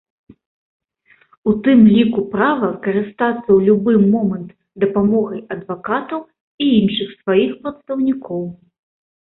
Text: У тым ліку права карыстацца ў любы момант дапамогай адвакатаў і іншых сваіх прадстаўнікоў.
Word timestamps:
У 1.51 1.51
тым 1.67 1.79
ліку 1.95 2.19
права 2.33 2.69
карыстацца 2.87 3.35
ў 3.35 3.59
любы 3.67 3.93
момант 4.15 4.49
дапамогай 4.85 5.39
адвакатаў 5.57 6.19
і 6.67 6.71
іншых 6.79 7.07
сваіх 7.21 7.51
прадстаўнікоў. 7.69 8.43